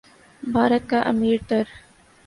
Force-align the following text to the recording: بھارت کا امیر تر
بھارت 0.43 0.89
کا 0.89 0.99
امیر 1.03 1.39
تر 1.47 1.63